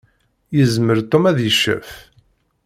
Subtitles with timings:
[0.55, 1.91] Yezmer Tom ad iccef.